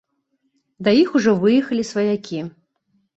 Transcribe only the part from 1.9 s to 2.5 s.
сваякі.